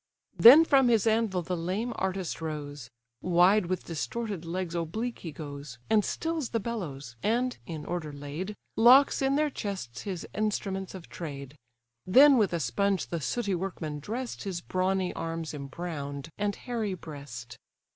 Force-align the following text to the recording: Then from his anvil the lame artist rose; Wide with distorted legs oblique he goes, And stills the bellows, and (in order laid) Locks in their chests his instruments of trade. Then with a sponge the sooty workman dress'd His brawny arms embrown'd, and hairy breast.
Then 0.35 0.65
from 0.65 0.87
his 0.87 1.05
anvil 1.05 1.43
the 1.43 1.55
lame 1.55 1.93
artist 1.95 2.41
rose; 2.41 2.89
Wide 3.21 3.67
with 3.67 3.85
distorted 3.85 4.45
legs 4.45 4.73
oblique 4.73 5.19
he 5.19 5.31
goes, 5.31 5.77
And 5.91 6.03
stills 6.03 6.49
the 6.49 6.59
bellows, 6.59 7.15
and 7.21 7.55
(in 7.67 7.85
order 7.85 8.11
laid) 8.11 8.55
Locks 8.75 9.21
in 9.21 9.35
their 9.35 9.51
chests 9.51 10.01
his 10.01 10.27
instruments 10.33 10.95
of 10.95 11.07
trade. 11.07 11.55
Then 12.07 12.39
with 12.39 12.51
a 12.51 12.59
sponge 12.59 13.09
the 13.09 13.21
sooty 13.21 13.53
workman 13.53 13.99
dress'd 13.99 14.41
His 14.41 14.59
brawny 14.59 15.13
arms 15.13 15.53
embrown'd, 15.53 16.29
and 16.35 16.55
hairy 16.55 16.95
breast. 16.95 17.59